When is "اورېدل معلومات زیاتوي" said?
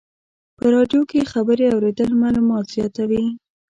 1.73-3.25